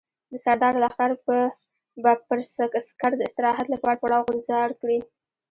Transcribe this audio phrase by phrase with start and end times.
[0.31, 1.11] د سردار لښکر
[2.03, 2.39] به پر
[2.91, 4.99] سکر د استراحت لپاره پړاو غورځار کړي.